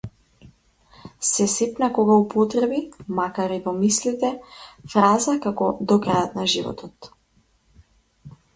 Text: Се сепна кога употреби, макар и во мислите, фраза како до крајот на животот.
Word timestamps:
Се 1.31 1.45
сепна 1.55 1.89
кога 1.97 2.15
употреби, 2.21 2.79
макар 3.19 3.53
и 3.57 3.61
во 3.67 3.75
мислите, 3.83 4.33
фраза 4.95 5.37
како 5.47 5.71
до 5.93 5.99
крајот 6.07 6.35
на 6.41 6.51
животот. 6.57 7.13